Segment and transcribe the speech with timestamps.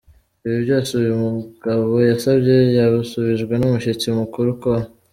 [0.45, 4.83] Ibi byose uyu mugabo yasabye yasubijwe n’umushyitsi mukuru Col.